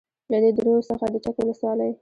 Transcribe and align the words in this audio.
له 0.31 0.37
دې 0.43 0.51
درو 0.57 0.75
څخه 0.89 1.05
د 1.13 1.15
چک 1.23 1.35
ولسوالۍ 1.37 1.89